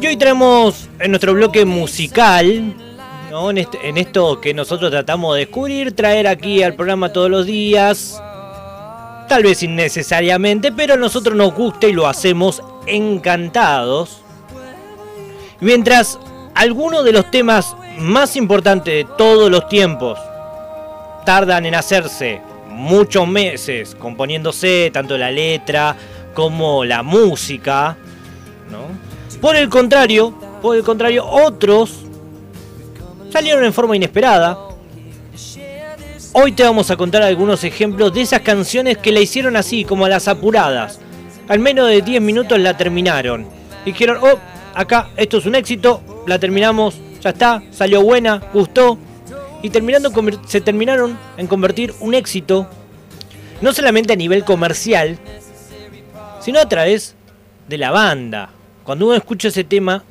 [0.00, 2.46] Y hoy traemos en nuestro bloque musical,
[3.30, 7.44] en, este- en esto que nosotros tratamos de descubrir, traer aquí al programa todos los
[7.46, 8.20] días,
[9.28, 14.22] tal vez innecesariamente, pero a nosotros nos gusta y lo hacemos encantados.
[15.60, 16.18] Mientras
[16.54, 20.18] algunos de los temas más importantes de todos los tiempos
[21.26, 25.94] tardan en hacerse muchos meses componiéndose, tanto la letra
[26.32, 27.98] como la música.
[29.40, 32.00] Por el contrario, por el contrario, otros
[33.30, 34.58] salieron en forma inesperada.
[36.32, 40.04] Hoy te vamos a contar algunos ejemplos de esas canciones que la hicieron así, como
[40.04, 41.00] a las apuradas.
[41.48, 43.46] Al menos de 10 minutos la terminaron.
[43.84, 44.38] Dijeron, oh,
[44.74, 48.98] acá esto es un éxito, la terminamos, ya está, salió buena, gustó.
[49.62, 50.12] Y terminando,
[50.46, 52.68] se terminaron en convertir un éxito,
[53.62, 55.18] no solamente a nivel comercial,
[56.40, 57.14] sino a través
[57.68, 58.50] de la banda.
[58.84, 60.02] Cuando uno escucha ese tema,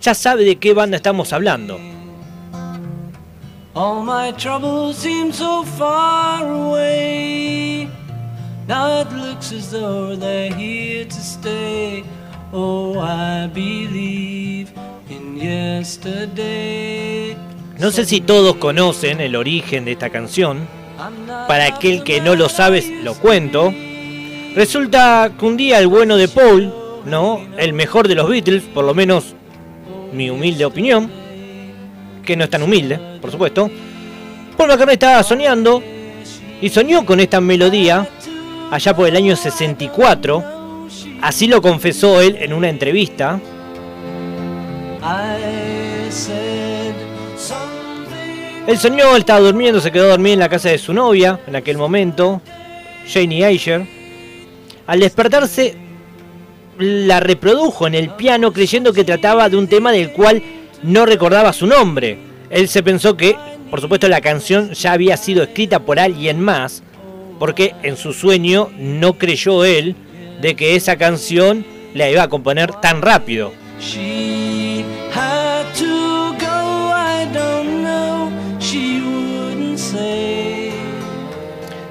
[0.00, 1.78] ya sabe de qué banda estamos hablando.
[3.74, 7.88] All my troubles seem so far away.
[8.68, 12.04] Now it looks as though they're here to stay.
[12.52, 14.72] Oh, I believe
[15.08, 17.34] in yesterday.
[17.78, 20.68] No sé si todos conocen el origen de esta canción.
[21.48, 23.72] Para aquel que no lo sabe, lo cuento.
[24.54, 26.72] Resulta que un día el bueno de Paul,
[27.06, 27.40] ¿no?
[27.58, 29.34] El mejor de los Beatles, por lo menos
[30.12, 31.10] mi humilde opinión,
[32.24, 33.70] que no es tan humilde, por supuesto.
[34.56, 35.82] Paul McCartney estaba soñando
[36.60, 38.06] y soñó con esta melodía
[38.70, 40.44] allá por el año 64.
[41.20, 43.40] Así lo confesó él en una entrevista.
[48.66, 51.56] Él soñó, él estaba durmiendo, se quedó dormido en la casa de su novia en
[51.56, 52.40] aquel momento,
[53.12, 53.84] Janie Ayer.
[54.86, 55.76] Al despertarse,
[56.82, 60.42] la reprodujo en el piano creyendo que trataba de un tema del cual
[60.82, 62.18] no recordaba su nombre.
[62.50, 63.36] Él se pensó que,
[63.70, 66.82] por supuesto, la canción ya había sido escrita por alguien más,
[67.38, 69.96] porque en su sueño no creyó él
[70.40, 71.64] de que esa canción
[71.94, 73.52] la iba a componer tan rápido.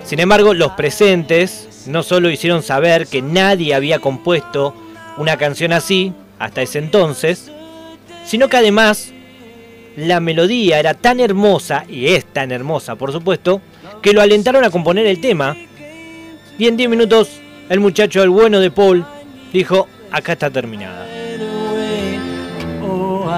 [0.03, 4.75] Sin embargo, los presentes no solo hicieron saber que nadie había compuesto
[5.17, 7.51] una canción así hasta ese entonces,
[8.25, 9.13] sino que además
[9.95, 13.61] la melodía era tan hermosa, y es tan hermosa por supuesto,
[14.01, 15.55] que lo alentaron a componer el tema.
[16.57, 17.29] Y en 10 minutos,
[17.69, 19.05] el muchacho, el bueno de Paul,
[19.53, 21.07] dijo, acá está terminada.
[22.83, 23.29] Oh,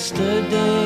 [0.00, 0.79] yesterday.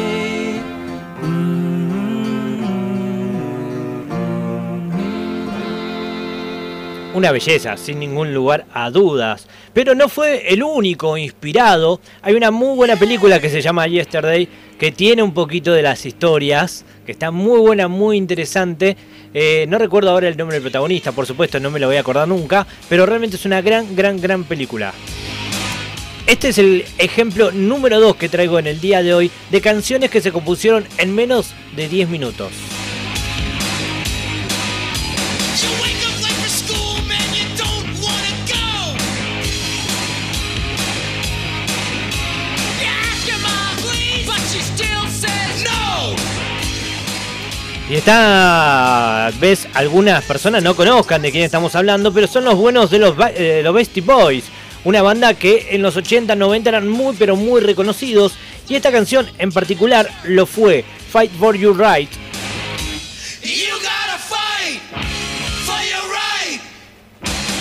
[7.14, 9.46] Una belleza, sin ningún lugar a dudas.
[9.72, 12.00] Pero no fue el único inspirado.
[12.22, 14.48] Hay una muy buena película que se llama Yesterday,
[14.80, 18.96] que tiene un poquito de las historias, que está muy buena, muy interesante.
[19.32, 22.00] Eh, no recuerdo ahora el nombre del protagonista, por supuesto, no me lo voy a
[22.00, 24.92] acordar nunca, pero realmente es una gran, gran, gran película.
[26.26, 30.10] Este es el ejemplo número 2 que traigo en el día de hoy de canciones
[30.10, 32.50] que se compusieron en menos de 10 minutos.
[47.88, 52.90] Y está, ves, algunas personas no conozcan de quién estamos hablando, pero son los buenos
[52.90, 54.44] de los, eh, los Beastie Boys,
[54.84, 58.36] una banda que en los 80, 90 eran muy, pero muy reconocidos.
[58.70, 62.08] Y esta canción en particular lo fue, Fight for Your Right.
[63.42, 64.80] You gotta fight
[65.66, 66.58] for your right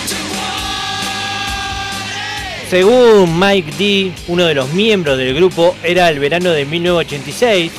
[0.08, 1.10] to party.
[2.70, 7.72] Según Mike D, uno de los miembros del grupo, era el verano de 1986.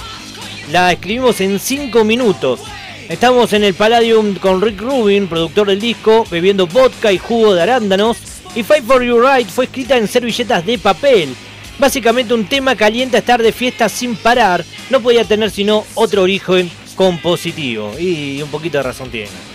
[0.71, 2.61] La escribimos en 5 minutos.
[3.07, 7.61] Estamos en el Palladium con Rick Rubin, productor del disco, bebiendo vodka y jugo de
[7.61, 8.17] arándanos.
[8.55, 11.35] Y Fight for Your Right fue escrita en servilletas de papel.
[11.77, 14.65] Básicamente un tema caliente a estar de fiesta sin parar.
[14.89, 17.93] No podía tener sino otro origen compositivo.
[17.99, 19.54] Y un poquito de razón tiene.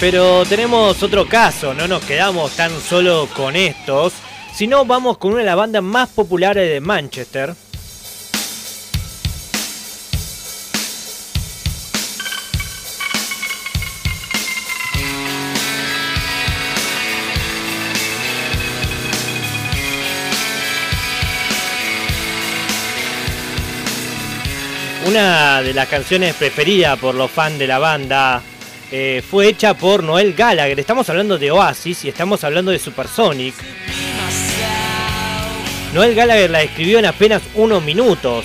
[0.00, 4.12] Pero tenemos otro caso, no nos quedamos tan solo con estos,
[4.54, 7.52] sino vamos con una de las bandas más populares de Manchester.
[25.06, 28.42] Una de las canciones preferidas por los fans de la banda
[28.90, 30.78] eh, fue hecha por Noel Gallagher.
[30.78, 33.54] Estamos hablando de Oasis y estamos hablando de Supersonic.
[35.94, 38.44] Noel Gallagher la escribió en apenas unos minutos.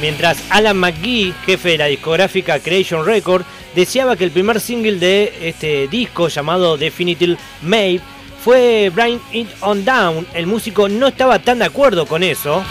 [0.00, 3.44] Mientras Alan McGee, jefe de la discográfica Creation Record,
[3.74, 8.02] deseaba que el primer single de este disco llamado Definitive Maybe
[8.44, 10.26] fue Bring It On Down.
[10.34, 12.62] El músico no estaba tan de acuerdo con eso.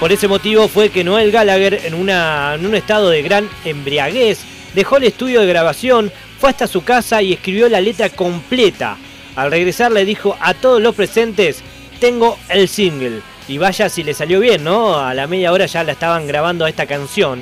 [0.00, 4.40] Por ese motivo fue que Noel Gallagher, en, un estado de gran embriaguez,
[4.74, 8.98] dejó el estudio de grabación, fue hasta su casa y escribió la letra completa.
[9.36, 11.62] Al regresar le dijo a todos los presentes,
[11.98, 13.22] tengo el single.
[13.48, 14.98] Y vaya si le salió bien, ¿no?
[14.98, 17.40] A la media hora ya la estaban grabando a esta canción.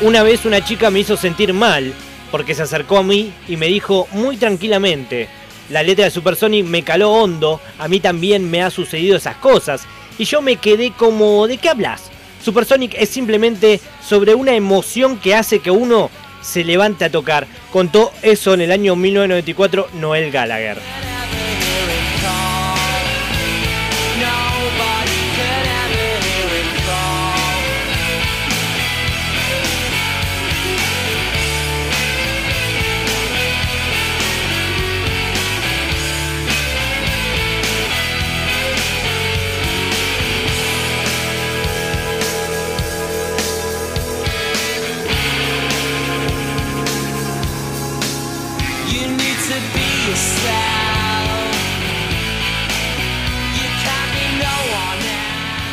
[0.00, 1.92] Una vez una chica me hizo sentir mal
[2.36, 5.26] porque se acercó a mí y me dijo muy tranquilamente,
[5.70, 9.86] la letra de Supersonic me caló hondo, a mí también me ha sucedido esas cosas
[10.18, 12.10] y yo me quedé como, ¿de qué hablas?
[12.44, 16.10] Supersonic es simplemente sobre una emoción que hace que uno
[16.42, 17.46] se levante a tocar.
[17.72, 21.15] Contó eso en el año 1994 Noel Gallagher.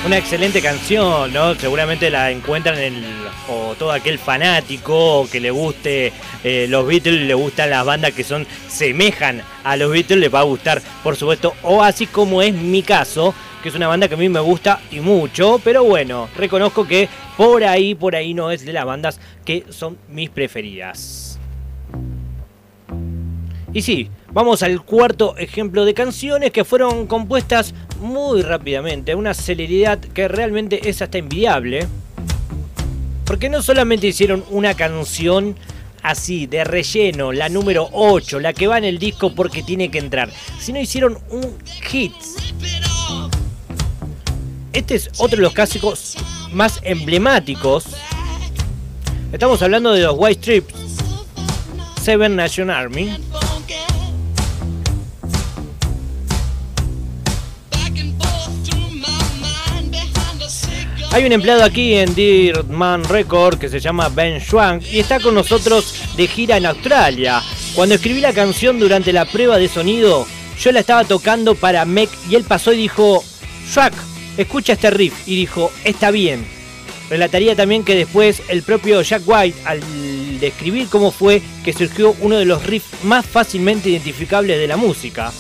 [0.06, 1.56] Una excelente canción, ¿no?
[1.56, 3.06] Seguramente la encuentran en el,
[3.48, 6.12] o todo aquel fanático que le guste
[6.44, 10.42] eh, los Beatles, le gustan las bandas que son semejan a los Beatles, le va
[10.42, 14.16] a gustar, por supuesto, o así como es mi caso, que es una banda que
[14.16, 17.08] a mí me gusta y mucho, pero bueno, reconozco que
[17.38, 21.33] por ahí, por ahí no es de las bandas que son mis preferidas.
[23.74, 30.00] Y sí, Vamos al cuarto ejemplo de canciones que fueron compuestas muy rápidamente, una celeridad
[30.00, 31.88] que realmente es hasta envidiable.
[33.26, 35.56] Porque no solamente hicieron una canción
[36.02, 40.00] así, de relleno, la número 8, la que va en el disco porque tiene que
[40.00, 42.14] entrar, sino hicieron un hit.
[44.74, 46.18] Este es otro de los clásicos
[46.52, 47.86] más emblemáticos.
[49.32, 50.76] Estamos hablando de los White Stripes,
[52.02, 53.16] Seven Nation Army.
[61.14, 65.36] Hay un empleado aquí en Dirtman Record que se llama Ben Schwank y está con
[65.36, 67.40] nosotros de gira en Australia.
[67.76, 70.26] Cuando escribí la canción durante la prueba de sonido,
[70.60, 73.24] yo la estaba tocando para Mec y él pasó y dijo,
[73.70, 73.94] Schwank,
[74.38, 75.28] escucha este riff.
[75.28, 76.48] Y dijo, está bien.
[77.12, 79.82] Relataría también que después el propio Jack White, al
[80.40, 85.32] describir cómo fue que surgió uno de los riffs más fácilmente identificables de la música.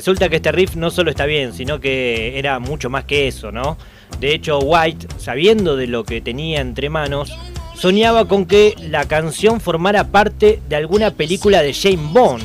[0.00, 3.52] Resulta que este riff no solo está bien, sino que era mucho más que eso,
[3.52, 3.76] ¿no?
[4.18, 7.30] De hecho, White, sabiendo de lo que tenía entre manos,
[7.74, 12.42] soñaba con que la canción formara parte de alguna película de James Bond.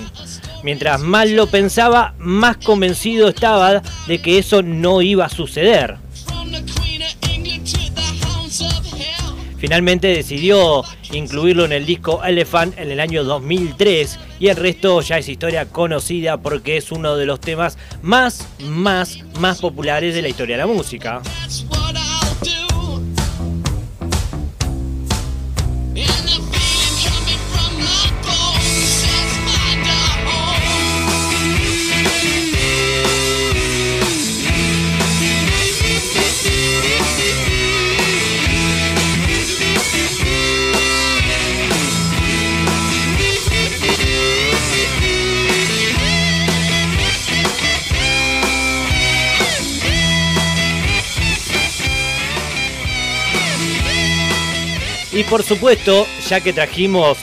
[0.63, 5.95] Mientras más lo pensaba, más convencido estaba de que eso no iba a suceder.
[9.65, 15.17] Finalmente decidió incluirlo en el disco Elephant en el año 2003 y el resto ya
[15.17, 20.29] es historia conocida porque es uno de los temas más, más, más populares de la
[20.29, 21.19] historia de la música.
[55.15, 57.17] Y por supuesto, ya que trajimos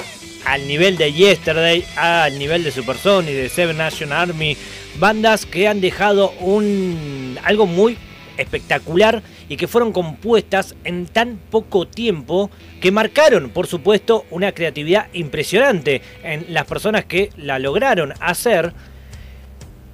[0.47, 4.57] al nivel de Yesterday, al nivel de Supersonic, de Seven Nation Army,
[4.99, 7.99] bandas que han dejado un algo muy
[8.39, 15.09] espectacular y que fueron compuestas en tan poco tiempo que marcaron, por supuesto, una creatividad
[15.13, 18.73] impresionante en las personas que la lograron hacer.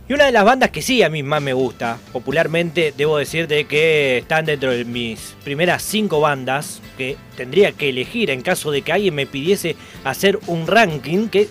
[0.08, 3.46] Y una de las bandas que sí a mí más me gusta, popularmente debo decir
[3.46, 8.70] de que están dentro de mis primeras cinco bandas que tendría que elegir en caso
[8.70, 11.48] de que alguien me pidiese hacer un ranking, que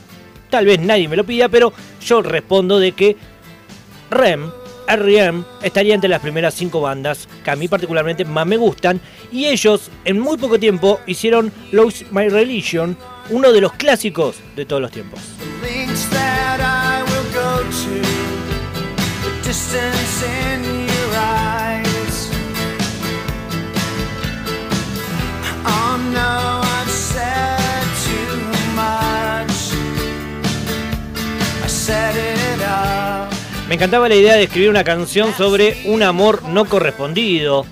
[0.49, 1.71] tal vez nadie me lo pida, pero
[2.03, 3.15] yo respondo de que
[4.09, 4.49] REM,
[4.87, 5.43] R.E.M.
[5.61, 8.99] estaría entre las primeras cinco bandas que a mí particularmente más me gustan
[9.31, 12.97] y ellos en muy poco tiempo hicieron Lose My Religion,
[13.29, 15.19] uno de los clásicos de todos los tiempos.
[33.67, 37.65] Me encantaba la idea de escribir una canción sobre un amor no correspondido,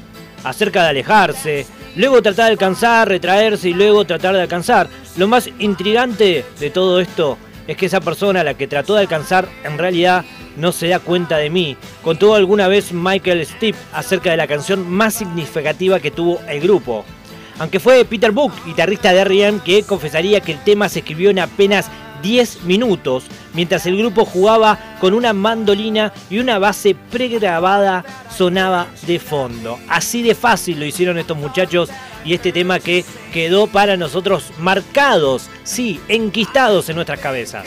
[0.43, 1.65] acerca de alejarse,
[1.95, 4.89] luego tratar de alcanzar, retraerse y luego tratar de alcanzar.
[5.17, 7.37] Lo más intrigante de todo esto
[7.67, 10.25] es que esa persona a la que trató de alcanzar en realidad
[10.57, 11.77] no se da cuenta de mí.
[12.01, 17.05] Contó alguna vez Michael Stipe acerca de la canción más significativa que tuvo el grupo.
[17.59, 21.39] Aunque fue Peter Book, guitarrista de R.E.M., que confesaría que el tema se escribió en
[21.39, 21.89] apenas
[22.21, 28.03] 10 minutos, mientras el grupo jugaba con una mandolina y una base pregrabada
[28.35, 29.79] sonaba de fondo.
[29.87, 31.89] Así de fácil lo hicieron estos muchachos
[32.25, 37.65] y este tema que quedó para nosotros marcados, sí, enquistados en nuestras cabezas.